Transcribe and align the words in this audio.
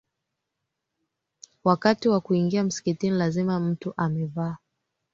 Wakati 1.63 2.09
wa 2.09 2.21
kuingia 2.21 2.63
msikitini 2.63 3.17
lazima 3.17 3.59
mtu 3.59 3.93
amevaa 3.97 4.57